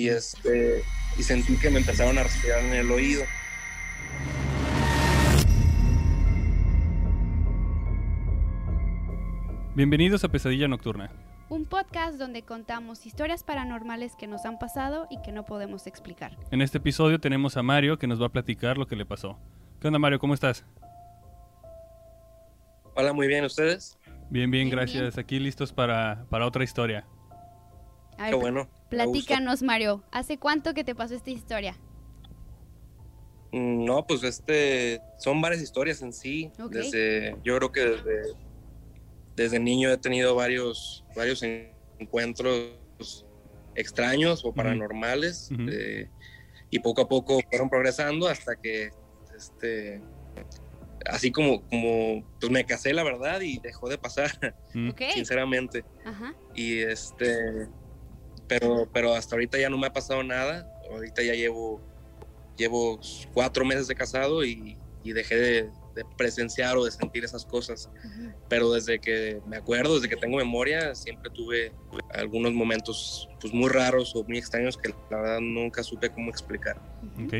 [0.00, 0.82] y este
[1.18, 3.22] y sentí que me empezaron a respirar en el oído.
[9.74, 11.10] Bienvenidos a Pesadilla Nocturna.
[11.48, 16.38] Un podcast donde contamos historias paranormales que nos han pasado y que no podemos explicar.
[16.50, 19.38] En este episodio tenemos a Mario que nos va a platicar lo que le pasó.
[19.80, 20.18] ¿Qué onda Mario?
[20.18, 20.64] ¿Cómo estás?
[22.94, 23.98] Hola, muy bien, ¿ustedes?
[24.30, 25.18] Bien, bien, Bien, gracias.
[25.18, 27.04] Aquí listos para, para otra historia.
[28.16, 28.68] A Qué bueno.
[28.90, 30.04] Platícanos, Mario.
[30.12, 31.76] ¿Hace cuánto que te pasó esta historia?
[33.52, 36.52] Mm, No, pues este, son varias historias en sí.
[36.68, 38.20] Desde, yo creo que desde,
[39.36, 42.76] desde niño he tenido varios, varios en- encuentros
[43.74, 46.08] extraños o paranormales eh,
[46.70, 48.90] y poco a poco fueron progresando hasta que,
[49.36, 50.02] este,
[51.06, 54.30] así como, como, pues me casé la verdad y dejó de pasar,
[55.14, 55.84] sinceramente.
[56.04, 56.34] Ajá.
[56.54, 57.68] Y este,
[58.50, 60.68] pero, pero hasta ahorita ya no me ha pasado nada.
[60.90, 61.80] Ahorita ya llevo,
[62.56, 62.98] llevo
[63.32, 65.62] cuatro meses de casado y, y dejé de,
[65.94, 67.88] de presenciar o de sentir esas cosas.
[68.48, 71.72] Pero desde que me acuerdo, desde que tengo memoria, siempre tuve
[72.12, 76.82] algunos momentos pues muy raros o muy extraños que la verdad nunca supe cómo explicar.
[77.16, 77.26] Ujú.
[77.26, 77.34] Ok.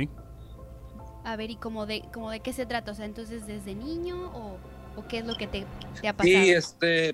[1.24, 2.92] A ver, ¿y como de, como de qué se trata?
[2.92, 4.58] O sea, entonces, ¿desde niño o,
[4.96, 5.66] o qué es lo que te,
[6.00, 6.44] te ha pasado?
[6.44, 7.12] Sí, este,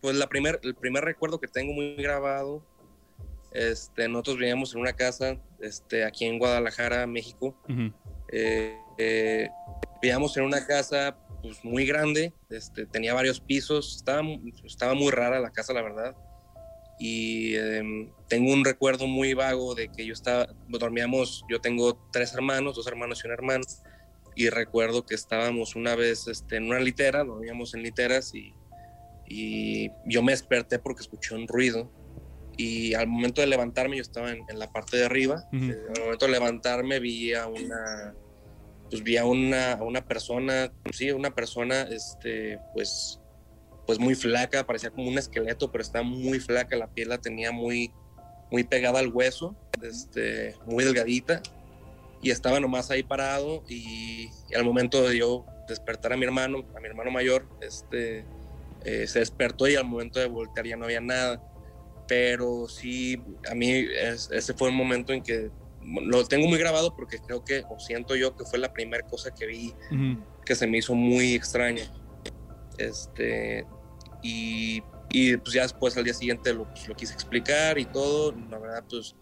[0.00, 2.62] pues la primer, el primer recuerdo que tengo muy grabado,
[3.52, 7.56] este, nosotros vivíamos en una casa, este, aquí en Guadalajara, México.
[7.68, 7.92] Ujú.
[8.32, 9.48] Eh, eh,
[10.00, 14.22] vivíamos en una casa, pues muy grande, este, tenía varios pisos, estaba,
[14.64, 16.16] estaba muy rara la casa, la verdad.
[16.98, 22.34] Y em, tengo un recuerdo muy vago de que yo estaba, dormíamos, yo tengo tres
[22.34, 23.64] hermanos, dos hermanos y una hermana,
[24.36, 28.54] y recuerdo que estábamos una vez este, en una litera, dormíamos en literas y,
[29.26, 31.90] y yo me desperté porque escuché un ruido
[32.60, 35.70] y al momento de levantarme yo estaba en, en la parte de arriba, Ujú.
[35.70, 38.14] eh, al momento de levantarme vi a una,
[38.90, 43.18] pues vi a una, a una persona, sí, una persona, este, pues,
[43.86, 47.50] pues muy flaca, parecía como un esqueleto, pero estaba muy flaca, la piel la tenía
[47.50, 47.94] muy,
[48.50, 51.42] muy pegada al hueso, este, muy delgadita,
[52.20, 56.66] y estaba nomás ahí parado, y, y al momento de yo despertar a mi hermano,
[56.76, 58.26] a mi hermano mayor, este,
[58.84, 61.42] eh, se despertó y al momento de voltear ya no había nada,
[62.10, 65.48] pero sí, a mí es- ese fue el momento en que
[66.02, 69.32] lo tengo muy grabado porque creo que, o siento yo que fue la primera cosa
[69.32, 69.72] que vi
[70.44, 71.84] que se me hizo muy extraña.
[72.78, 73.64] Este,
[74.22, 78.34] y, y pues ya después al día siguiente lo, pues, lo quise explicar y todo.
[78.50, 79.14] La verdad, pues,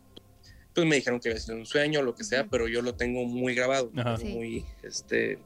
[0.75, 3.27] pues me dijeron que había sido un sueño, lo que sea, pero yo lo tengo
[3.27, 3.91] muy grabado.
[4.17, 4.25] Sí.
[4.33, 5.39] Muy, este,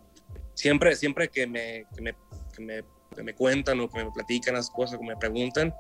[0.55, 2.15] siempre, siempre que me, que me,
[2.55, 2.85] que me,
[3.17, 5.75] que me cuentan o que me platican las cosas, que me preguntan,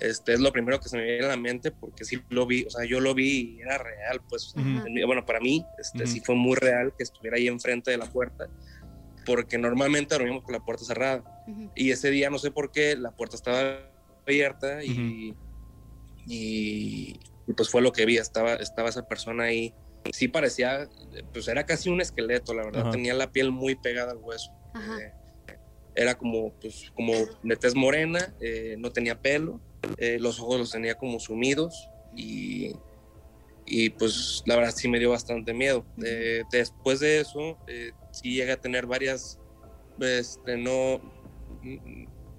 [0.00, 2.64] este, es lo primero que se me viene a la mente porque sí lo vi,
[2.64, 4.78] o sea, yo lo vi y era real, pues, Ujú.
[4.78, 4.86] Ajá.
[5.06, 6.12] bueno, para mí, este, Ujú.
[6.12, 8.48] sí fue muy real que estuviera ahí enfrente de la puerta,
[9.24, 11.24] porque normalmente dormimos con la puerta cerrada.
[11.46, 11.70] Ujú.
[11.74, 13.80] Y ese día, no sé por qué, la puerta estaba
[14.26, 15.36] abierta y,
[16.26, 19.74] y, y, pues fue lo que vi, estaba, estaba esa persona ahí.
[20.12, 20.88] Sí parecía,
[21.32, 24.52] pues era casi un esqueleto, la verdad, tenía la piel muy pegada al hueso.
[24.74, 25.00] Ajá.
[25.00, 25.12] Eh,
[25.96, 27.12] era como, pues, como
[27.42, 29.60] de tez morena, eh, no tenía pelo,
[29.96, 32.72] eh, los ojos los tenía como sumidos y,
[33.64, 35.84] y pues la verdad sí me dio bastante miedo.
[36.04, 37.58] Eh, después de eso,
[38.12, 39.38] sí llegué a tener varias,
[39.98, 41.00] este, no,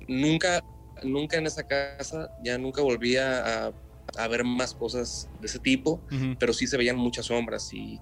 [0.08, 0.64] nunca,
[1.04, 3.74] nunca en esa casa, ya nunca volví a,
[4.18, 6.02] a ver más cosas de ese tipo,
[6.40, 8.00] pero sí se veían muchas sombras y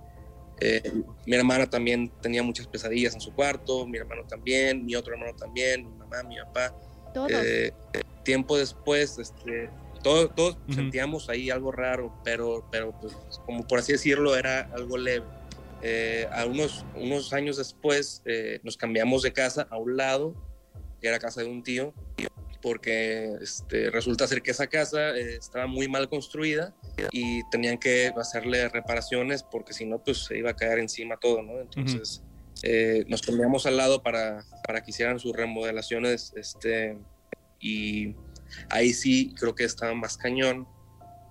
[0.59, 0.91] eh,
[1.25, 5.35] mi hermana también tenía muchas pesadillas en su cuarto, mi hermano también, mi otro hermano
[5.35, 6.73] también, mi mamá, mi papá.
[7.13, 7.31] Todos.
[7.31, 7.71] Eh,
[8.23, 9.69] tiempo después, este,
[10.01, 10.73] todo- todos Ujú.
[10.73, 15.25] sentíamos ahí algo raro, pero, pero pues, como por así decirlo, era algo leve.
[15.81, 20.33] Eh, a unos, unos años después eh, nos cambiamos de casa a un lado,
[21.01, 21.93] que era casa de un tío,
[22.65, 26.73] porque este, resulta ser que esa casa eh, estaba muy mal construida
[27.11, 31.43] y tenían que hacerle reparaciones porque si no, pues se iba a caer encima todo,
[31.43, 31.61] ¿no?
[31.61, 32.23] Entonces
[32.63, 36.97] eh, nos cambiamos al lado para, para que hicieran sus remodelaciones este,
[37.59, 38.15] y
[38.71, 40.67] ahí sí creo que estaba más cañón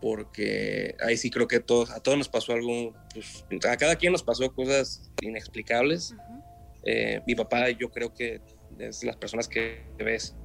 [0.00, 4.12] porque ahí sí creo que todos, a todos nos pasó algo, pues, a cada quien
[4.12, 6.12] nos pasó cosas inexplicables.
[6.12, 6.44] Ajá.
[6.85, 8.41] Eh, mi papá yo creo que
[8.79, 10.37] es las personas que ves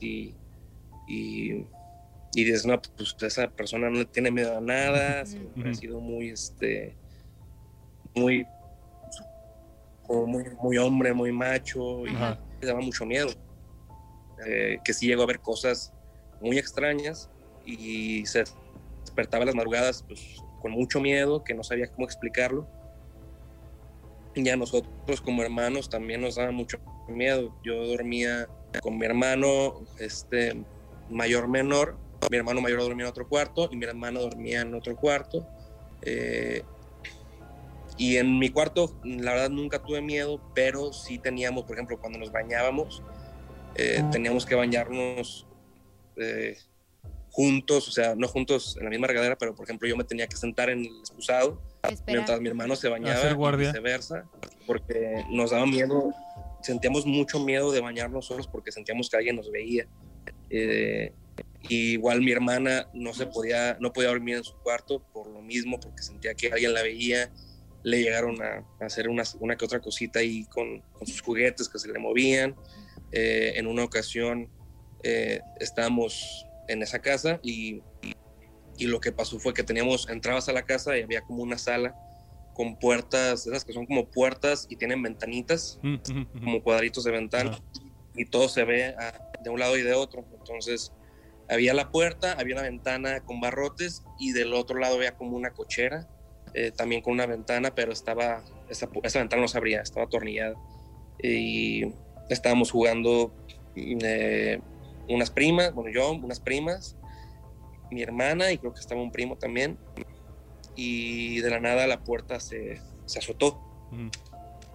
[0.00, 0.34] y,
[1.06, 1.66] y,
[2.32, 6.00] y dices, no, pues esa persona no le tiene miedo a nada, siempre ha sido
[6.00, 6.96] muy, este,
[8.14, 8.46] muy,
[10.06, 12.40] como muy, muy hombre, muy macho y Ajá.
[12.60, 13.30] me daba mucho miedo.
[14.46, 15.92] Eh, que sí llegó a ver cosas
[16.40, 17.28] muy extrañas
[17.64, 18.44] y se
[19.04, 22.66] despertaba a las madrugadas, pues con mucho miedo, que no sabía cómo explicarlo.
[24.34, 26.78] Y a nosotros como hermanos también nos daba mucho
[27.08, 27.54] miedo.
[27.64, 28.48] Yo dormía
[28.82, 30.62] con mi hermano este,
[31.08, 31.96] mayor menor,
[32.30, 35.46] mi hermano mayor dormía en otro cuarto y mi hermana dormía en otro cuarto.
[36.02, 36.62] Eh,
[37.96, 42.18] y en mi cuarto, la verdad, nunca tuve miedo, pero sí teníamos, por ejemplo, cuando
[42.18, 43.02] nos bañábamos,
[43.74, 45.46] eh, teníamos que bañarnos
[46.16, 46.56] eh,
[47.30, 50.26] juntos, o sea, no juntos en la misma regadera, pero por ejemplo yo me tenía
[50.26, 51.60] que sentar en el excusado
[52.06, 54.28] mientras mi hermano se bañaba y viceversa,
[54.66, 56.12] porque nos daba miedo,
[56.62, 59.86] sentíamos mucho miedo de bañarnos solos porque sentíamos que alguien nos veía.
[60.50, 61.12] Eh,
[61.68, 65.78] igual mi hermana no se podía, no podía dormir en su cuarto por lo mismo,
[65.80, 67.30] porque sentía que alguien la veía.
[67.82, 71.78] Le llegaron a, hacer una, una, que otra cosita ahí con, con sus juguetes que
[71.78, 72.54] se le movían.
[73.12, 74.50] Eh, en una ocasión
[75.02, 78.14] eh, estábamos en esa casa y, y,
[78.86, 81.94] lo que pasó fue que teníamos, entrabas a la casa y había como una sala
[82.54, 85.96] con puertas, esas que son como puertas y tienen ventanitas, mm,
[86.42, 87.58] como cuadritos de ventana,
[88.14, 88.94] y todo se ve
[89.42, 90.24] de un lado y de otro.
[90.38, 90.92] Entonces,
[91.48, 95.50] había la puerta, había una ventana con barrotes y del otro lado había como una
[95.50, 96.08] cochera,
[96.54, 100.54] eh, también con una ventana, pero estaba, esa, esa, ventana no se abría, estaba atornillada.
[101.22, 101.84] Y
[102.28, 103.32] estábamos jugando
[103.74, 104.60] eh,
[105.08, 106.96] unas primas, bueno, yo, unas primas,
[107.90, 109.78] mi hermana y creo que estaba un primo también.
[110.76, 113.60] Y de la nada la puerta se, se azotó.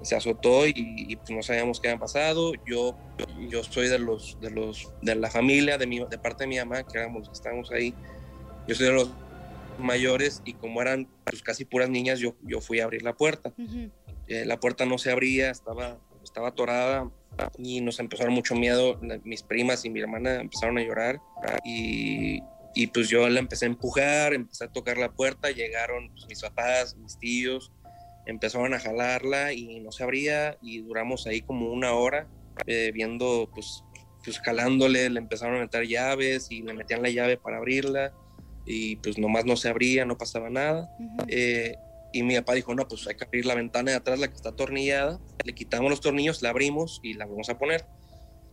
[0.01, 2.53] Se azotó y, pues no sabíamos qué había pasado.
[2.65, 2.97] Yo,
[3.49, 6.57] yo soy de los, de los, de la familia, de, mi, de parte de mi
[6.57, 7.93] mamá, que éramos, estábamos ahí.
[8.67, 9.09] Yo soy de los
[9.79, 13.53] mayores y como eran pues, casi puras niñas, yo, yo fui a abrir la puerta.
[14.27, 17.09] Eh, la puerta no se abría, estaba, estaba atorada
[17.57, 18.99] y nos empezaron mucho miedo.
[19.23, 21.21] Mis primas y mi hermana empezaron a llorar
[21.63, 22.41] y,
[22.75, 26.41] y pues yo la empecé a empujar, empecé a tocar la puerta, llegaron pues, mis
[26.41, 27.71] papás, mis tíos,
[28.25, 32.27] empezaron a jalarla y no se abría y duramos ahí como una hora
[32.67, 33.83] eh, viendo pues
[34.23, 38.11] pues jalándole, le empezaron a meter llaves y le metían la llave para abrirla
[38.65, 40.89] y pues nomás no se abría, no pasaba nada.
[42.15, 44.35] Y mi papá dijo, no, pues hay que abrir la ventana de atrás, la que
[44.35, 47.85] está atornillada, le quitamos los tornillos, la abrimos y la vamos a poner.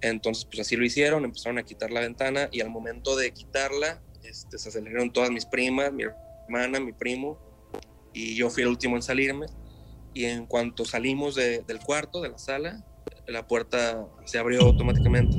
[0.00, 4.02] Entonces, pues así lo hicieron, empezaron a quitar la ventana y al momento de quitarla,
[4.24, 7.38] este, se aceleraron todas mis primas, mi hermana, mi primo,
[8.12, 9.46] y yo fui el último en salirme.
[10.14, 12.84] Y en cuanto salimos del cuarto, de la sala,
[13.26, 15.36] la puerta se abrió automáticamente.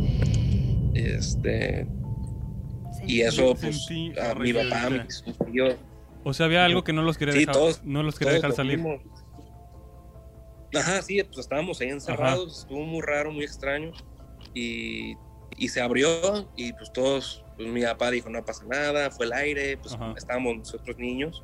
[0.95, 1.87] Este,
[3.05, 3.87] y eso, pues,
[4.19, 5.75] a mi papá, mis tíos,
[6.23, 8.81] o sea, había algo que no los quería dejar, no los quería dejar salir.
[10.73, 13.91] Ajá, sí, pues estábamos ahí encerrados, estuvo muy raro, muy extraño.
[14.53, 15.15] Y,
[15.57, 19.33] y, se abrió y pues todos, pues mi papá dijo, no pasa nada, fue el
[19.33, 21.43] aire, pues estábamos nosotros niños.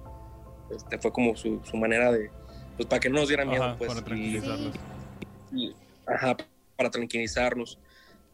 [0.75, 2.29] Este, fue como su, su, manera de,
[2.77, 3.89] pues para que no nos diera miedo, pues.
[3.89, 4.75] Para tranquilizarlos.
[5.51, 5.75] Y,
[6.05, 6.37] ajá,
[6.75, 7.79] para tranquilizarnos.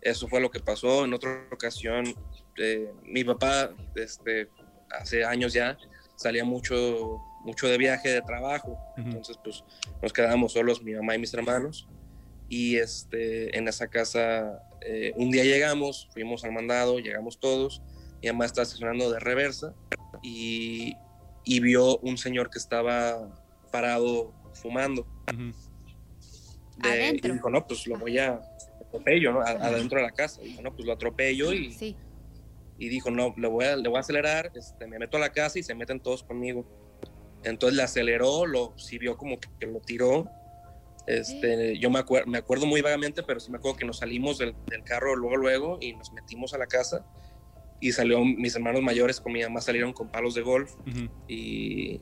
[0.01, 1.06] Eso fue lo que pasó.
[1.06, 2.13] En otra ocasión,
[2.57, 4.50] eh, mi papá, este,
[4.92, 5.77] hace años ya,
[6.16, 8.77] salía mucho, mucho de viaje, de trabajo.
[8.98, 9.63] Entonces, pues
[10.01, 11.88] nos quedábamos solos, mi mamá y mis hermanos.
[12.48, 17.82] Y este, en esa casa, eh, un día llegamos, fuimos al mandado, llegamos todos.
[18.22, 19.74] Mi mamá estaba estacionando de reversa
[20.22, 20.96] y,
[21.44, 25.08] y vio un señor que estaba parado fumando.
[26.82, 27.30] adentro.
[27.30, 28.40] Y dijo, no, pues lo voy a
[28.86, 29.42] atropello, ¿no?
[29.42, 30.42] Adentro de la casa.
[30.42, 31.96] Dijo, no, pues lo atropello y, sí
[32.78, 35.32] y dijo, no, le voy a, le voy a acelerar, este, me meto a la
[35.32, 36.66] casa y se meten todos conmigo.
[37.44, 40.25] Entonces le aceleró, lo, sí vio como que, lo tiró.
[41.08, 44.56] Este, yo me, me acuerdo muy vagamente, pero sí me acuerdo que nos salimos del,
[44.68, 47.06] del, carro luego, luego y nos metimos a la casa
[47.80, 50.74] y salió mis hermanos mayores con mi mamá salieron con palos de golf
[51.28, 52.02] y,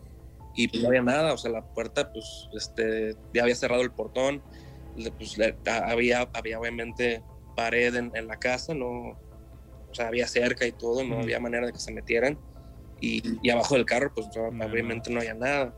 [0.56, 3.92] y pues no había nada, o sea, la puerta pues este, ya había cerrado el
[3.92, 4.42] portón,
[5.18, 7.22] pues había, había obviamente
[7.56, 9.18] pared en, en la casa, no,
[9.94, 12.38] o sea, había cerca y todo, no había manera de que se metieran.
[13.00, 15.76] Y, y abajo del carro, pues obviamente no había nada.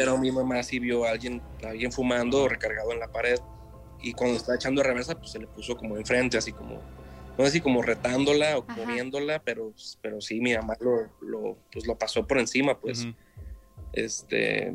[0.00, 3.38] Pero mi mamá sí vio a alguien, alguien fumando recargado en la pared.
[4.00, 6.80] Y cuando estaba echando reversa, pues se le puso como enfrente, así como,
[7.36, 11.58] no sé si como retándola o como viéndola, pero, pero sí, mi mamá lo, lo,
[11.70, 13.06] pues lo pasó por encima, pues.
[13.92, 14.74] Este,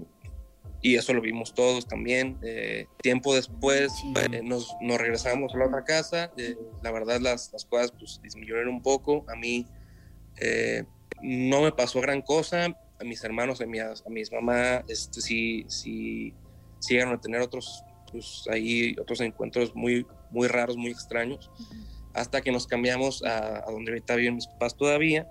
[0.84, 2.38] y eso lo vimos todos también.
[2.44, 3.92] Eh, tiempo después
[4.32, 8.20] eh, nos, nos, regresamos a la otra casa, eh, la verdad las, las, cosas pues
[8.22, 9.66] disminuyeron un poco, a mí
[11.24, 15.66] no me pasó gran cosa, a mis hermanos, a, mi, a mis mamás, este, sí,
[15.68, 16.34] sí,
[16.80, 21.50] sí llegaron a tener otros, pues ahí otros encuentros muy, muy raros, muy extraños,
[22.14, 25.28] hasta que nos cambiamos a, a donde ahorita viven mis papás todavía.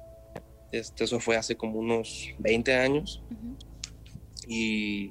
[0.71, 3.23] Este, eso fue hace como unos 20 años.
[3.31, 3.57] Ujú.
[4.47, 5.11] Y,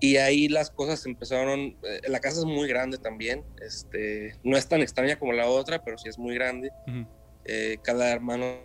[0.00, 1.78] y ahí las cosas empezaron.
[1.82, 3.44] eh, la casa es muy grande también.
[3.60, 6.70] Este, no es tan extraña como la otra, pero sí es muy grande.
[6.86, 7.06] Ujú.
[7.44, 8.60] Eh, cada hermano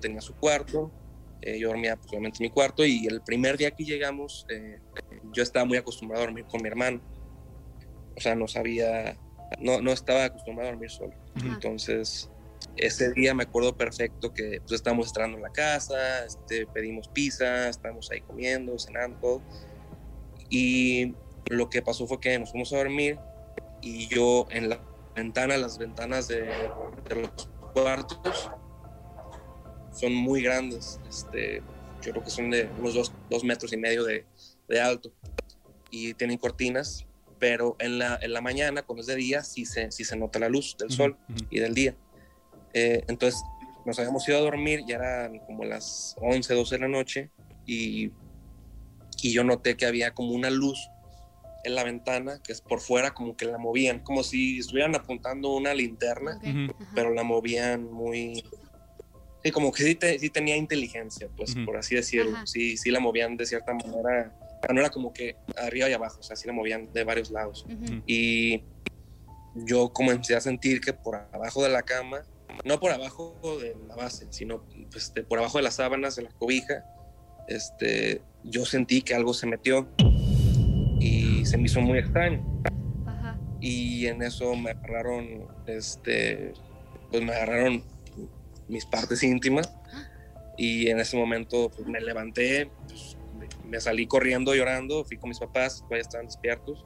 [0.00, 0.92] tenía su cuarto.
[1.44, 2.84] Eh, yo dormía pues, obviamente en mi cuarto.
[2.84, 4.80] Y el primer día que llegamos, eh,
[5.32, 7.00] yo estaba muy acostumbrado a dormir con mi hermano.
[8.16, 9.16] O sea, no sabía.
[9.60, 11.12] No, no estaba acostumbrado a dormir solo.
[11.44, 12.30] Entonces,
[12.76, 17.68] ese día me acuerdo perfecto que pues, estábamos entrando en la casa, este, pedimos pizza,
[17.68, 19.42] estábamos ahí comiendo, cenando, todo.
[20.48, 21.14] Y
[21.50, 23.18] lo que pasó fue que nos fuimos a dormir
[23.82, 24.80] y yo en la
[25.14, 28.50] ventana, las ventanas de, de los cuartos
[29.94, 31.00] son muy grandes.
[31.08, 31.62] Este,
[32.02, 34.26] yo creo que son de unos dos, dos metros y medio de,
[34.68, 35.12] de alto
[35.90, 37.06] y tienen cortinas,
[37.38, 40.38] pero en la, en la mañana, cuando es de día, sí se, sí se nota
[40.38, 41.46] la luz del sol Ujú.
[41.50, 41.96] y del día.
[42.72, 43.40] Eh, entonces
[43.84, 47.30] nos habíamos ido a dormir, ya eran como las 11, 12 de la noche
[47.66, 48.10] y,
[49.22, 50.88] y yo noté que había como una luz
[51.64, 55.54] en la ventana, que es por fuera, como que la movían, como si estuvieran apuntando
[55.54, 56.72] una linterna, Ok, Ujú.
[56.82, 56.92] ajá.
[56.94, 58.42] pero la movían muy...
[59.44, 62.34] Sí, como que sí, te- sí tenía inteligencia, pues por así decirlo.
[62.34, 62.46] Ajá.
[62.46, 64.32] Sí, sí la movían de cierta manera.
[64.72, 67.66] No era como que arriba y abajo, o sea, sí la movían de varios lados
[68.06, 68.62] y
[69.54, 72.22] yo comencé a sentir que por abajo de la cama,
[72.64, 76.22] no por abajo de la base, sino pues, de- por abajo de las sábanas, de
[76.22, 76.82] la cobija,
[77.46, 79.86] este, yo sentí que algo se metió
[80.98, 82.42] y se me hizo muy extraño.
[83.06, 83.38] Ajá.
[83.60, 86.54] Y en eso me agarraron, este,
[87.10, 87.84] pues me agarraron
[88.68, 89.72] mis partes íntimas
[90.56, 93.16] y en ese momento pues, me levanté, pues,
[93.64, 96.84] me- salí corriendo llorando, fui con mis papás, todavía estaban despiertos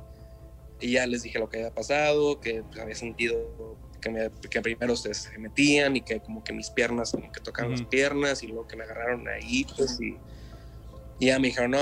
[0.80, 4.60] y ya les dije lo que había pasado, que pues, había sentido que, me- que
[4.62, 7.90] primero se, se metían y que como que mis piernas como que tocaban las Ujú.
[7.90, 10.18] piernas y luego que me agarraron ahí pues y,
[11.18, 11.78] y ya me dijeron no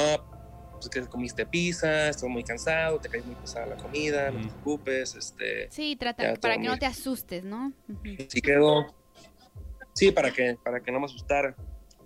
[0.81, 4.49] pues que comiste pizza, estás muy cansado, te caes muy pesada la comida, no te
[4.49, 7.73] preocupes, este, Sí, trata para que no te asustes, ¿no?
[7.89, 8.17] Ujú.
[8.29, 8.95] sí quedó,
[9.97, 11.57] sí, para que, para que no me asustara,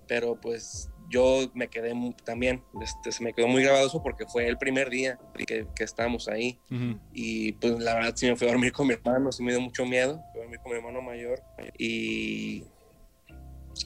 [0.07, 1.93] pero pues yo me quedé
[2.25, 5.85] también, este, se me quedó muy grabado eso porque fue el primer día que, que
[5.85, 7.01] estábamos ahí Ujú.
[7.13, 9.61] y pues la verdad sí me fui a dormir con mi hermano, sí me dio
[9.61, 11.43] mucho miedo, fui a dormir con mi hermano mayor
[11.77, 12.65] y,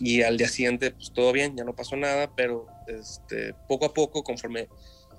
[0.01, 3.95] y al día siguiente pues todo bien, ya no pasó nada, pero este, poco a
[3.95, 4.69] poco conforme,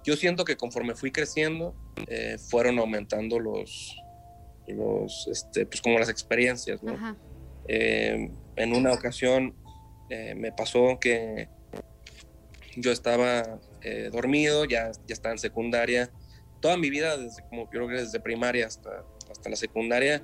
[0.04, 1.76] yo siento que conforme fui creciendo
[2.08, 3.96] eh, fueron aumentando los,
[4.68, 6.94] los este, pues como las experiencias, ¿no?
[6.94, 7.18] Ajá.
[7.68, 9.56] Eh, en una ocasión
[10.10, 11.50] eh, me pasó que
[12.76, 16.12] yo estaba eh, dormido, ya, ya estaba en secundaria.
[16.60, 20.24] Toda mi vida, desde como yo creo que desde primaria hasta, hasta la secundaria,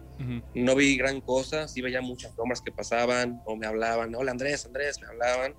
[0.54, 1.68] no vi gran cosa.
[1.68, 4.14] Sí veía muchas sombras que pasaban o me hablaban.
[4.16, 5.54] Hola Andrés, Andrés, me hablaban.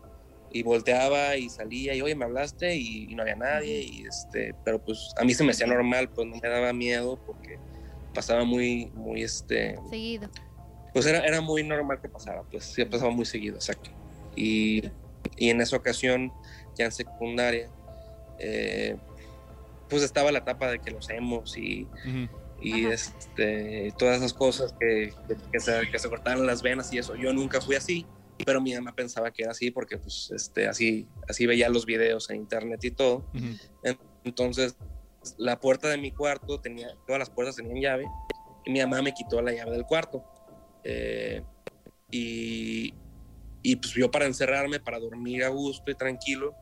[0.55, 3.81] Y volteaba y salía y, oye, me hablaste y, y no había nadie.
[3.81, 7.19] Y este, pero pues a mí se me hacía normal, pues no me daba miedo
[7.25, 7.59] porque
[8.13, 10.29] pasaba muy, muy, este, Seguido.
[10.93, 13.91] Pues era, era muy normal que pasara, pues sí pasaba muy seguido, exacto.
[14.37, 14.83] Y,
[15.37, 16.33] y en esa ocasión,
[16.77, 17.71] ya en secundaria,
[18.39, 18.97] eh,
[19.89, 22.29] pues estaba la etapa de que los hemos y, Ujú.
[22.61, 22.95] y Ajá.
[22.95, 27.15] este, todas esas cosas que, que, que se, que se cortaron las venas y eso.
[27.15, 28.07] Yo nunca fui así,
[28.45, 32.31] pero mi mamá pensaba que era así porque pues este, así, así veía los videos
[32.31, 33.27] en internet y todo.
[33.35, 33.99] Ujú.
[34.25, 34.77] Entonces,
[35.37, 38.07] la puerta de mi cuarto tenía, todas las puertas tenían llave
[38.65, 40.25] y mi mamá me quitó la llave del cuarto.
[40.85, 41.43] Eh,
[42.11, 42.95] y,
[43.63, 46.55] y pues yo para encerrarme, para dormir a gusto y tranquilo,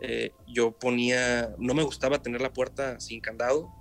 [0.00, 3.72] eh, yo ponía, no me gustaba tener la puerta sin candado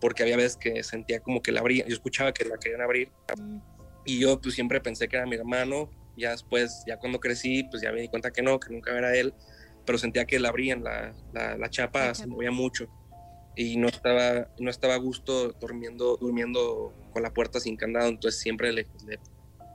[0.00, 3.10] porque había veces que sentía como que la abría, yo escuchaba que la querían abrir.
[3.38, 3.58] Mm.
[4.04, 7.82] y yo pues siempre pensé que era mi hermano, ya después, ya cuando crecí, pues
[7.82, 9.32] ya me di cuenta que no, que nunca era él,
[9.86, 12.88] pero sentía que la abrían, la, la, la chapa La se movía mucho
[13.56, 18.40] y no estaba, no estaba a gusto durmiendo, durmiendo con la puerta sin candado, entonces
[18.40, 19.18] siempre le, le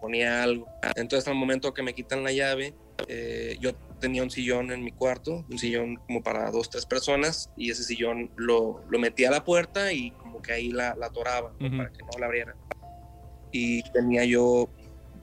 [0.01, 0.67] ponía algo.
[0.95, 2.73] Entonces al momento que me quitan la llave,
[3.07, 7.49] eh, yo tenía un sillón en mi cuarto, un sillón como para dos, tres personas,
[7.55, 11.07] y ese sillón lo, lo metía a la puerta y como que ahí la, la
[11.07, 11.67] atoraba ¿no?
[11.67, 11.77] Ujú.
[11.77, 12.55] para que no la abriera.
[13.51, 14.69] Y tenía yo,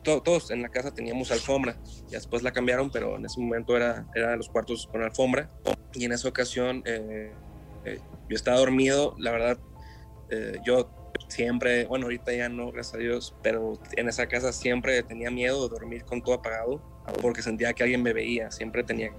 [0.02, 3.76] to- todos en la casa teníamos alfombra, ya después la cambiaron, pero en ese momento
[3.76, 5.48] era, era los cuartos con alfombra.
[5.94, 7.32] Y en esa ocasión eh,
[7.86, 9.58] eh, yo estaba dormido, la verdad,
[10.30, 10.90] eh, yo
[11.28, 15.68] siempre, bueno, ahorita ya no, gracias a Dios, pero en esa casa siempre tenía miedo
[15.68, 16.82] de dormir con todo apagado
[17.22, 19.10] porque sentía que alguien me veía, siempre tenía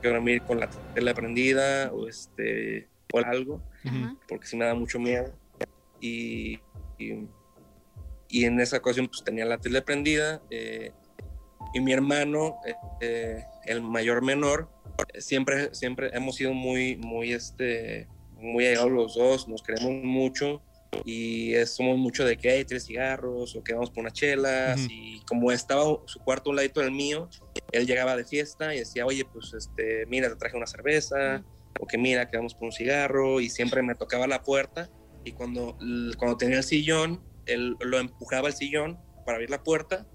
[0.00, 3.62] que dormir con la tele prendida o este o algo,
[4.26, 5.32] porque sí me da mucho miedo.
[6.00, 6.58] Y,
[6.98, 7.28] y,
[8.28, 10.92] y en esa ocasión pues tenía la tele prendida, eh,
[11.74, 14.68] y mi hermano, eh, eh, el mayor menor,
[15.18, 20.62] siempre, siempre hemos sido muy, muy, este, muy allegados los dos, nos queremos mucho
[21.04, 24.80] y es- somos mucho de que hay tres cigarros o que vamos por unas chelas
[24.90, 27.28] y como estaba su cuarto a un ladito del mío,
[27.70, 31.44] él llegaba de fiesta y decía, oye, pues este, mira, te traje una cerveza
[31.80, 34.90] o que mira, que vamos por un cigarro y siempre me tocaba la puerta
[35.24, 35.76] y cuando,
[36.18, 40.06] cuando tenía el sillón, él lo empujaba al sillón para abrir la puerta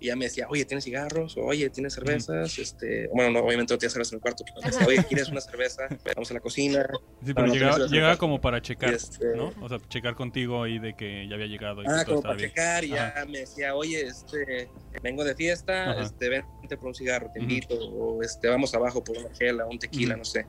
[0.00, 1.36] y ya me decía, oye, ¿tienes cigarros?
[1.36, 2.58] O, oye, ¿tienes cervezas?
[2.58, 5.28] este, bueno, no, obviamente no tienes cerveza en el cuarto, pero me decía, oye, ¿quieres
[5.28, 5.82] una cerveza?
[6.16, 6.86] Vamos a la cocina.
[7.24, 9.52] Sí, pero no llegaba, tenerse llegaba como para checar, Y este- ¿no?
[9.60, 12.48] O sea, checar contigo ahí de que ya había llegado y Ah, como para bien.
[12.48, 13.26] checar y ya Ajá.
[13.26, 14.70] me decía, oye, este,
[15.02, 16.02] vengo de fiesta, Ajá.
[16.02, 19.78] este, vente por un cigarro, te invito, o este, vamos abajo por una chela, un
[19.78, 20.18] tequila, Ujú.
[20.20, 20.46] no sé.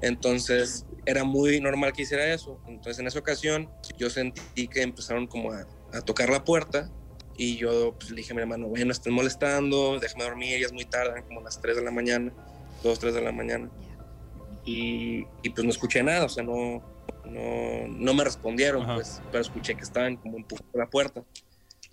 [0.00, 2.60] Entonces, era muy normal que hiciera eso.
[2.66, 6.90] Entonces, en esa ocasión, yo sentí que empezaron como a, a tocar la puerta
[7.36, 10.72] y yo pues, le dije a mi hermano, bueno, estén molestando, déjame dormir, ya es
[10.72, 12.32] muy tarde, como las 3 de la mañana,
[12.82, 13.70] 2, 3 de la mañana.
[14.64, 16.82] Y, y, pues no escuché nada, o sea, no,
[17.24, 18.96] no, no me respondieron, Ajá.
[18.96, 21.24] pues, pero escuché que estaban como empujando la puerta.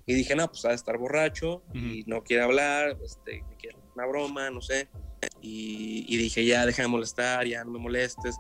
[0.05, 3.77] Y dije, no, pues ha de estar borracho y no quiere hablar, este, me quiere
[3.95, 4.89] una broma, no sé.
[5.41, 8.35] Y, y dije, ya, deja de molestar, ya no me molestes.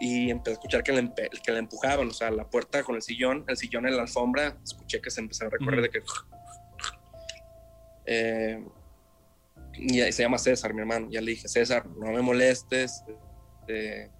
[0.00, 2.94] Y empecé a escuchar que le, empe- que le empujaban, o sea, la puerta con
[2.96, 6.02] el sillón, el sillón en la alfombra, escuché que se empezaba a recorrer de que...
[8.06, 8.64] Eh,
[9.74, 11.08] y ahí se llama César, mi hermano.
[11.10, 13.04] Ya le dije, César, no me molestes,
[13.60, 14.10] este,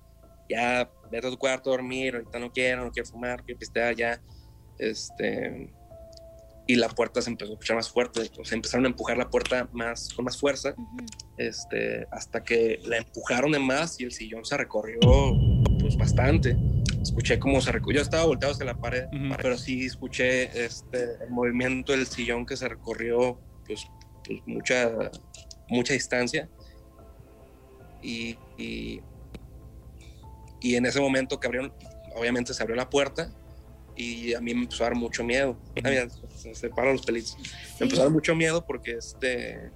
[0.49, 3.95] ya vete a tu cuarto a dormir, ahorita no quiero, no quiero fumar, quiero pistear,
[3.95, 4.21] ya.
[4.79, 5.73] Este,
[6.69, 9.31] y la puerta se empezó a escuchar más fuerte, o sea, empezaron a empujar la
[9.31, 10.75] puerta más, con más fuerza,
[11.39, 14.99] este, hasta que la empujaron de más y el sillón se recorrió
[15.81, 16.59] pues bastante.
[17.01, 19.07] Escuché cómo se recorrió, yo estaba volteado hacia la pared,
[19.41, 23.87] pero sí escuché este, el movimiento del sillón que se recorrió pues,
[24.27, 25.11] pues mucha,
[25.71, 26.51] mucha distancia.
[28.03, 29.01] Y, y,
[30.61, 31.73] y en ese momento que abrieron,
[32.15, 33.33] obviamente se abrió la puerta
[33.97, 35.59] y a mí me empezó a dar mucho miedo.
[36.39, 37.37] Se separan los pelitos.
[37.79, 39.71] Me empezó a dar mucho miedo porque este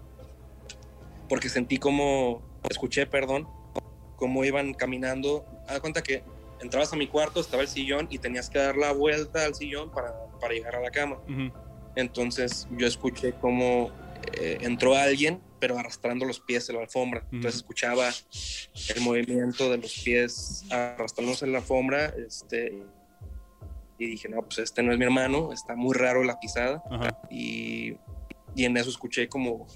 [1.29, 3.49] porque sentí como escuché, perdón,
[4.17, 5.45] cómo iban caminando.
[5.67, 6.23] Haz cuenta que
[6.61, 9.91] entrabas a mi cuarto, estaba el sillón y tenías que dar la vuelta al sillón
[9.91, 11.17] para, para llegar a la cama.
[11.29, 11.53] Ujú.
[11.97, 13.91] Entonces yo escuché cómo
[14.39, 17.27] eh, entró alguien, pero arrastrando los pies en la alfombra.
[17.33, 18.11] Entonces escuchaba
[18.95, 22.15] el movimiento de los pies arrastrándose en la alfombra.
[22.27, 22.83] Este,
[24.05, 26.83] y dije, no, pues este no es mi hermano, está muy raro la pisada.
[27.31, 27.97] Y,
[28.55, 29.67] y en eso escuché como,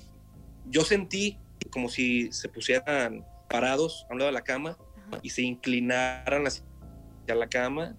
[0.67, 1.39] yo sentí
[1.71, 4.77] como si se pusieran parados a un lado de la cama
[5.09, 5.21] Ajá.
[5.23, 6.65] y se inclinaran hacia
[7.35, 7.97] la cama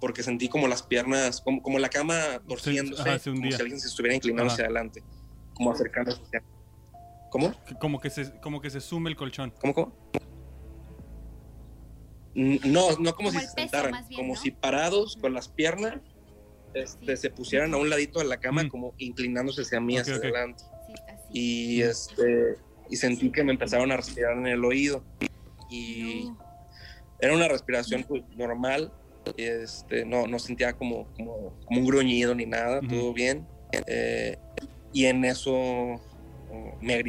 [0.00, 2.14] porque sentí como las piernas, como, como la cama
[2.46, 4.52] torciéndose, ajá, como si alguien se estuviera inclinando Ajá.
[4.54, 5.02] hacia adelante,
[5.54, 6.42] como acercándose hacia...
[7.30, 7.52] ¿Cómo?
[7.64, 9.52] Que- Como que se, como que se sume el colchón.
[9.60, 9.96] ¿Cómo, cómo?
[12.36, 14.40] No, no como, Como si se sentaran, bien, como ¿no?
[14.40, 16.00] si parados con las piernas
[16.74, 17.22] este, Sí.
[17.22, 18.68] se pusieran a un ladito de la cama, Mm.
[18.68, 20.24] como inclinándose hacia mí, hacia ok.
[20.24, 20.64] adelante.
[20.86, 21.28] Sí, así.
[21.32, 22.56] Y, este,
[22.90, 25.02] y sentí que me empezaron a respirar en el oído.
[25.70, 26.38] Y No.
[27.20, 28.92] era una respiración pues, normal.
[29.38, 33.46] Este, no, no sentía como, como, como un gruñido ni nada, todo bien.
[33.86, 34.36] Eh,
[34.92, 36.00] y en eso, oh,
[36.82, 37.02] me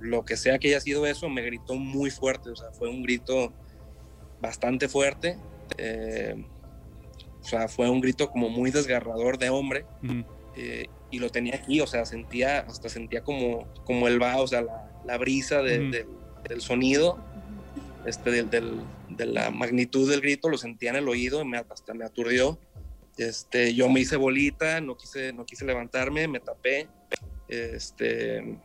[0.00, 2.50] lo que sea que haya sido eso, me gritó muy fuerte.
[2.50, 3.52] O sea, fue un grito
[4.40, 5.38] bastante fuerte.
[5.78, 6.34] Eh,
[7.40, 9.84] o sea, fue un grito como muy desgarrador de hombre.
[10.56, 14.46] Eh, y lo tenía aquí, o sea, sentía, hasta sentía como, como el va, o
[14.46, 16.06] sea, la, la brisa de- del,
[16.48, 17.18] del sonido,
[18.06, 21.58] este, del, del- de la magnitud del grito, lo sentía en el oído, y me,
[21.58, 22.58] hasta me aturdió.
[23.16, 26.88] Este, yo me hice bolita, no quise, no quise levantarme, me tapé.
[27.48, 28.58] Este,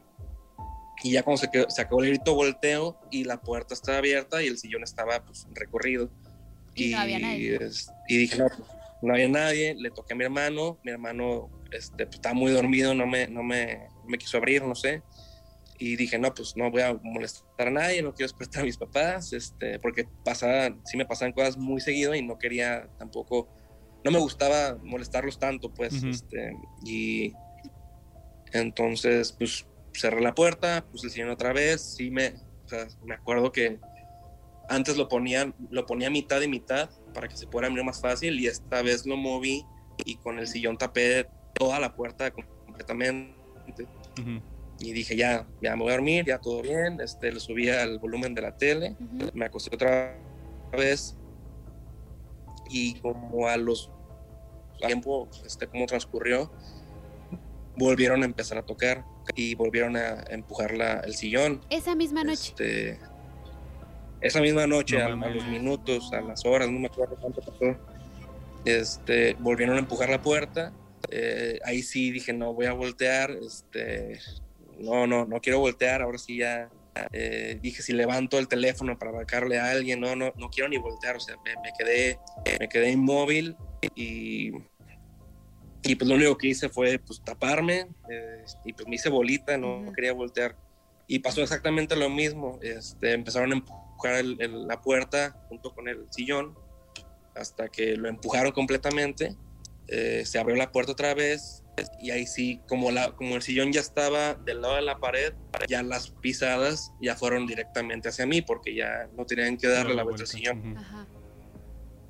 [1.04, 4.42] y ya cuando se, quedó- se acabó el grito, volteo y la puerta estaba abierta
[4.44, 6.12] y el sillón estaba pues, recorrido.
[6.76, 7.58] Y no había nadie.
[7.62, 8.70] es- y dije, no, pues,
[9.02, 12.94] no había nadie, le toqué a mi hermano, mi hermano este, pues, estaba muy dormido,
[12.94, 15.04] no me, no, me, no me quiso abrir, no sé.
[15.80, 18.78] Y dije, no, pues no voy a molestar a nadie, no quiero despertar a mis
[18.78, 23.50] papás, este, porque pasaba, sí me pasaban cosas muy seguido y no quería tampoco,
[24.04, 26.52] no me gustaba molestarlos tanto, pues, este,
[26.86, 27.34] y
[28.54, 33.15] entonces, pues cerré la puerta, puse el sillón otra vez, sí me, o sea, me
[33.15, 33.80] acuerdo que
[34.69, 38.39] antes lo ponía, lo ponía mitad y mitad para que se pudiera abrir más fácil
[38.39, 39.65] y esta vez lo moví
[40.06, 43.36] y con el sillón tapé toda la puerta completamente
[44.19, 44.41] Ujú.
[44.80, 47.99] y dije ya, ya me voy a dormir, ya todo bien, este, le subí al
[47.99, 48.95] volumen de la tele,
[49.34, 50.17] me acosté otra
[50.71, 51.17] vez
[52.69, 53.91] y como a los
[54.88, 56.51] tiempo, este, cómo transcurrió,
[57.86, 61.62] volvieron a empezar a tocar y volvieron a empujar la, el sillón.
[61.70, 62.50] Esa misma noche.
[62.50, 63.00] Este,
[64.22, 67.41] esa misma noche, No a, a los minutos, a las horas, no me acuerdo cuánto
[67.41, 67.76] pasó,
[68.65, 70.72] este, volvieron a empujar la puerta.
[71.10, 73.32] Eh, ahí sí dije, no, voy a voltear.
[73.32, 74.20] Este,
[74.80, 76.02] no, no, no quiero voltear.
[76.02, 76.70] Ahora sí ya
[77.12, 80.78] eh, dije, si levanto el teléfono para marcarle a alguien, no, no, no quiero ni
[80.78, 81.15] voltear.
[81.15, 82.20] O sea, me, me quedé,
[82.60, 83.56] me quedé inmóvil
[83.96, 84.52] y,
[85.84, 89.58] y pues lo único que hice fue pues taparme eh, y pues me hice bolita,
[89.58, 89.94] no Ujú.
[89.94, 90.56] quería voltear.
[91.08, 92.60] Y pasó exactamente lo mismo.
[92.62, 96.56] Este, empezaron a empujar el- el- la puerta junto con el sillón
[97.36, 99.36] hasta que lo empujaron completamente.
[99.88, 101.63] Eh, se abrió la puerta otra vez
[102.00, 105.34] y ahí sí, como, la, como el sillón ya estaba del lado de la pared,
[105.67, 110.04] ya las pisadas ya fueron directamente hacia mí porque ya no tenían que darle la
[110.04, 110.60] vuelta al sillón.
[110.74, 110.80] Ujú.
[110.80, 111.08] Ajá.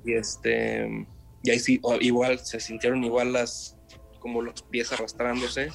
[0.04, 1.06] Y este,
[1.42, 3.76] y ahí sí, igual se sintieron igual las,
[4.20, 5.70] como los pies arrastrándose.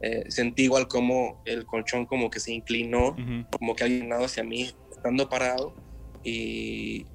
[0.00, 3.46] Eh, sentí igual como el colchón como que se inclinó, Ujú.
[3.58, 5.74] como que alguien lado hacia mí, estando parado.
[6.22, 7.06] Y,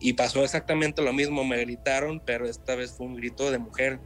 [0.00, 4.00] y pasó exactamente lo mismo, me gritaron, pero esta vez fue un grito de mujer.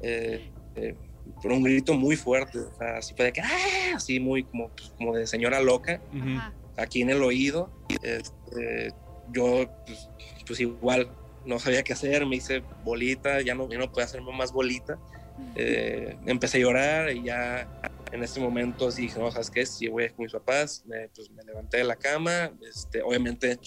[0.00, 0.96] Eh, eh,
[1.42, 4.68] pero un grito muy fuerte, o sea, así fue de que, "Ah", así muy como,
[4.70, 6.28] pues, como de señora loca Ujú.
[6.36, 6.54] Ajá.
[6.76, 7.70] aquí en el oído.
[8.02, 8.92] Este,
[9.32, 10.10] yo, pues,
[10.46, 11.10] pues igual,
[11.46, 14.98] no sabía qué hacer, me hice bolita, ya no, ya no podía hacerme más bolita.
[15.56, 17.68] Eh, empecé a llorar y ya
[18.12, 19.66] en ese momento sí dije, no, ¿sabes qué?
[19.66, 23.58] Si voy con mis papás, me, pues me levanté de la cama, este, obviamente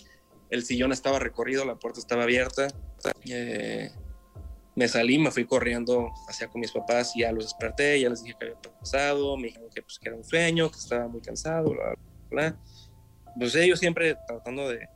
[0.49, 2.67] el sillón estaba recorrido, la puerta estaba abierta.
[3.25, 3.91] Eh,
[4.75, 8.23] me salí, me fui corriendo hacia con mis papás y ya los desperté, ya les
[8.23, 11.21] dije que había pasado, me dijeron que, pues, que era un sueño, que estaba muy
[11.21, 11.97] cansado, bla, bla,
[12.29, 12.59] bla.
[13.37, 14.87] Pues ellos siempre tratando de,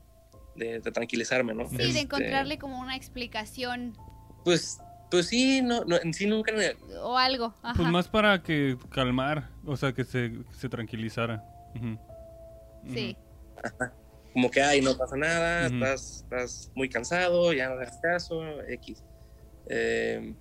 [0.56, 1.68] de- de tranquilizarme, ¿no?
[1.70, 3.96] Sí, Este, de encontrarle como una explicación
[4.44, 6.52] Pues, pues sí, no, no, en sí nunca...
[7.04, 7.54] o algo.
[7.62, 7.74] Ajá.
[7.76, 11.44] Pues más para que calmar, o sea, que se, se tranquilizara.
[12.94, 13.16] Sí.
[14.34, 19.04] Como que, ay, no pasa nada, estás, estás muy cansado, ya no hagas caso, X.
[19.68, 20.34] Eh,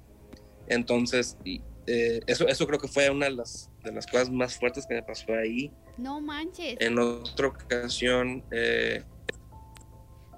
[0.68, 4.56] entonces, y, eh, eso, eso creo que fue una de las, de las cosas más
[4.56, 5.72] fuertes que me pasó ahí.
[5.98, 6.76] No manches.
[6.80, 9.02] En otra ocasión, eh,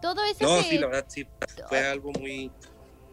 [0.02, 0.64] Todo eso no, que...
[0.64, 1.26] sí, la verdad, sí,
[1.68, 2.50] fue algo muy...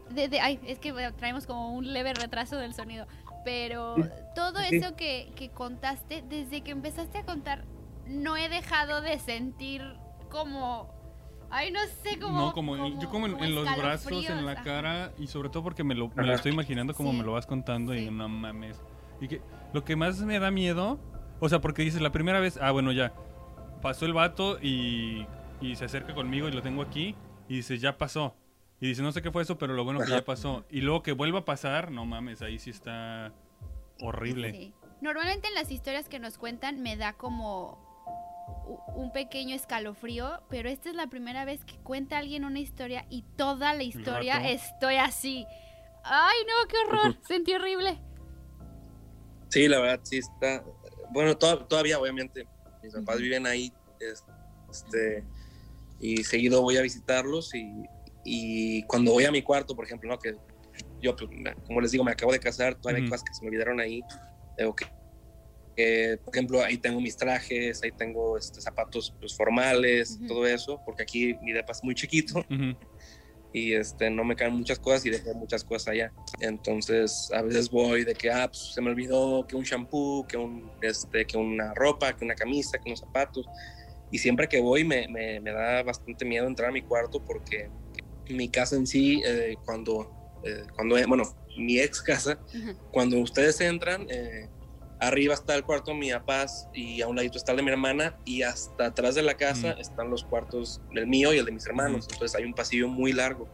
[0.10, 3.08] de- de- ay, es que bueno, traemos como un leve retraso del sonido.
[3.45, 3.95] Pero
[4.36, 4.75] todo sí.
[4.75, 7.63] eso que, que contaste, desde que empezaste a contar,
[8.06, 9.82] no he dejado de sentir
[10.30, 10.93] como...
[11.52, 12.38] Ay, no sé, como...
[12.38, 14.63] no, como, yo como en, en los brazos, en la ajá.
[14.63, 17.17] cara, y sobre todo porque me lo, me lo estoy imaginando como Sí.
[17.17, 17.99] me lo vas contando Sí.
[18.02, 18.80] y no mames.
[19.21, 19.41] Y que
[19.73, 20.99] lo que más me da miedo,
[21.39, 23.13] o sea, porque dices la primera vez, ah, bueno, ya,
[23.82, 25.25] pasó el vato y,
[25.62, 27.15] y se acerca conmigo y lo tengo aquí,
[27.48, 28.36] y dices, ya pasó.
[28.82, 30.63] Y dice, no sé qué fue eso, pero lo bueno que ya pasó.
[30.69, 33.34] Y luego que vuelva a pasar, no mames, ahí sí está
[34.02, 34.52] horrible.
[34.52, 34.74] Sí.
[35.02, 37.88] Normalmente en las historias que nos cuentan me da como
[38.95, 43.24] un pequeño escalofrío, pero esta es la primera vez que cuenta alguien una historia y
[43.36, 44.48] toda la historia rato.
[44.48, 45.45] estoy así.
[46.04, 48.00] Ay, no, qué horror, sentí horrible.
[49.50, 50.63] Sí, la verdad, sí está...
[51.12, 52.48] Bueno, to- todavía, obviamente,
[52.84, 54.24] mis papás viven ahí, es-
[54.69, 55.24] este,
[56.00, 57.84] y seguido voy a visitarlos y,
[58.24, 60.18] y cuando voy a mi cuarto, por ejemplo, ¿no?
[60.18, 60.36] Que
[61.02, 61.30] yo, pues,
[61.66, 63.12] como les digo, me acabo de casar, todavía hay Ujú.
[63.12, 64.02] cosas que se me olvidaron ahí,
[64.58, 64.86] eh, o que,
[65.76, 70.82] que, por ejemplo, ahí tengo mis trajes, ahí tengo este, zapatos pues, formales, todo eso,
[70.86, 72.46] porque aquí mi depa es muy chiquito
[73.54, 76.14] y este, no me caen muchas cosas y dejé muchas cosas allá.
[76.40, 80.38] Entonces, a veces voy de que, ah, pues, se me olvidó que un shampoo, que,
[80.38, 83.46] un, este, que una ropa, que una camisa, que unos zapatos.
[84.12, 87.69] Y siempre que voy me, me, me da bastante miedo entrar a mi cuarto porque
[88.30, 90.12] mi casa en sí, eh, cuando,
[90.43, 91.24] eh, cuando, bueno,
[91.58, 92.78] mi ex casa, Ujú.
[92.91, 94.50] cuando ustedes entran, eh,
[95.00, 97.72] arriba está el cuarto de mi papá y a un ladito está el de mi
[97.72, 99.82] hermana y hasta atrás de la casa Mm.
[99.82, 102.06] están los cuartos del mío y el de mis hermanos.
[102.06, 102.13] Ujú.
[102.15, 103.48] Entonces hay un pasillo muy largo.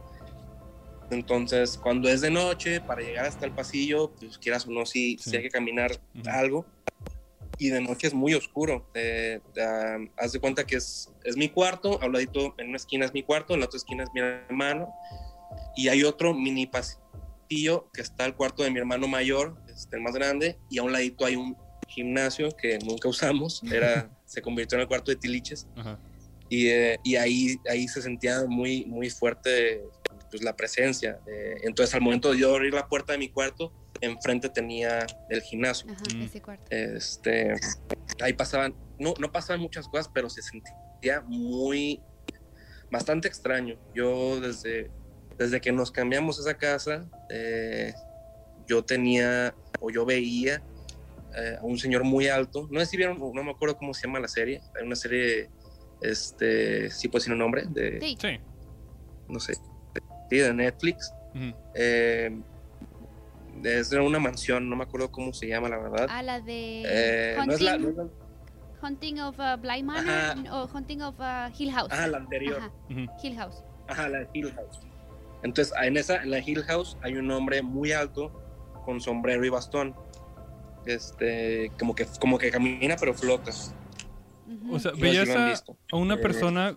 [1.10, 5.16] Entonces, cuando es de noche, para llegar hasta el pasillo, pues quieras o no, sí,
[5.20, 5.36] sí Sí.
[5.36, 5.92] hay que caminar
[6.26, 6.66] algo.
[7.58, 8.90] Y de noche es muy oscuro.
[8.94, 12.76] Eh, ah, haz de cuenta que es, es mi cuarto, a un ladito, en una
[12.76, 14.92] esquina es mi cuarto, en la otra esquina es mi hermano.
[15.74, 20.02] Y hay otro mini pasillo que está el cuarto de mi hermano mayor, este, el
[20.02, 21.56] más grande, y a un ladito hay un
[21.88, 25.98] gimnasio que nunca usamos, era, se convirtió en el cuarto de tiliches Ajá.
[26.48, 29.84] y, eh, y ahí, ahí se sentía muy, muy fuerte
[30.30, 31.20] pues, la presencia.
[31.26, 35.40] Eh, entonces al momento de yo abrir la puerta de mi cuarto, enfrente tenía el
[35.42, 35.90] gimnasio.
[35.90, 36.22] Ajá, Mm.
[36.22, 36.64] ese cuarto.
[36.70, 37.54] Este,
[38.22, 42.00] ahí pasaban, no, no pasaban muchas cosas, pero se sentía muy,
[42.90, 43.76] bastante extraño.
[43.94, 44.90] Yo desde,
[45.38, 47.92] desde que nos cambiamos a esa casa, eh,
[48.66, 50.62] yo tenía o yo veía
[51.36, 52.68] eh, a un señor muy alto.
[52.70, 54.60] No sé si vieron, no me acuerdo cómo se llama la serie.
[54.78, 55.50] Hay una serie,
[56.00, 58.16] este, sí puede decir un nombre, de, Sí.
[59.28, 59.54] No sé,
[60.30, 61.12] sí, de Netflix.
[61.74, 62.30] Eh,
[63.64, 66.06] es de una mansión, no me acuerdo cómo se llama, la verdad.
[66.10, 69.82] A la de Eh, no es la, no Hunting, es la- Hunting of uh, Bly
[69.82, 70.36] Manor Ajá.
[70.54, 71.90] o Hunting of uh, Hill House.
[71.92, 72.58] ajá, la anterior.
[72.58, 72.72] Ajá.
[73.22, 73.64] Hill House.
[73.88, 74.80] Ajá, la de Hill House.
[75.42, 78.32] Entonces, en esa, en la Hill House hay un hombre muy alto
[78.84, 79.94] con sombrero y bastón.
[80.86, 83.50] Este, como que, como que camina pero flota.
[83.50, 83.72] O sea,
[84.62, 86.76] No sé si ¿veías a una Eh, persona,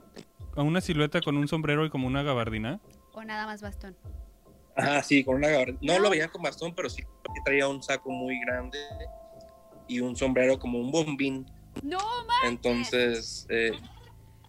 [0.55, 2.79] a una silueta con un sombrero y como una gabardina?
[3.13, 3.95] o nada más bastón.
[4.79, 5.79] Ajá, sí, con una gabardina.
[5.93, 7.03] No lo veían con bastón, pero sí
[7.45, 8.79] traía un saco muy grande
[9.87, 11.45] y un sombrero como un bombín.
[11.83, 11.99] No,
[12.45, 13.71] Entonces, eh,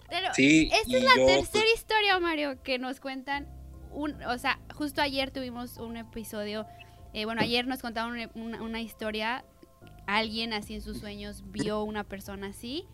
[0.09, 0.71] pero sí.
[0.73, 3.49] esta es la yo, pues, tercera historia, Mario, que nos cuentan.
[3.93, 6.67] Un, o sea, justo ayer tuvimos un episodio.
[7.13, 9.45] eh, bueno, ayer nos contaron una, una- una historia.
[10.07, 12.85] Alguien así en sus sueños vio una persona así.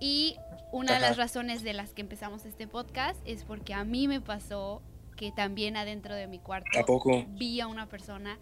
[0.00, 0.36] Y
[0.72, 4.20] una de las razones de las que empezamos este podcast es porque a mí me
[4.20, 4.82] pasó
[5.20, 7.26] que también adentro de mi cuarto ¿A poco?
[7.28, 8.38] vi a una persona.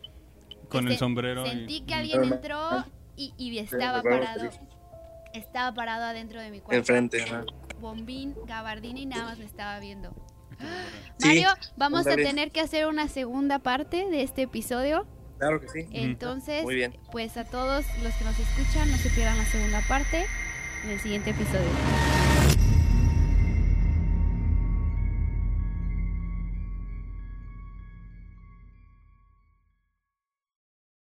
[0.68, 1.44] Con que el se- sombrero.
[1.44, 2.00] y- Sentí que Ujú.
[2.00, 2.84] alguien entró
[3.16, 4.50] y, y estaba recuerdo parado.
[5.34, 6.76] Estaba parado adentro de mi cuarto.
[6.78, 7.42] Enfrente, ajá.
[7.80, 10.14] Bombín, gabardina y nada más me estaba viendo.
[11.18, 15.04] Sí, Mario, vamos a tener que hacer una segunda parte de este episodio.
[15.38, 15.86] Claro que sí.
[15.90, 16.96] Entonces, Muy bien.
[17.10, 20.26] pues a todos los que nos escuchan, no se pierdan la segunda parte
[20.84, 22.07] en el siguiente episodio.